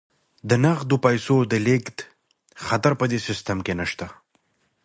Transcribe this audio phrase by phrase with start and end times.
[0.49, 1.97] د نغدو پيسو د لیږد
[2.65, 4.07] خطر په دې سیستم کې نشته.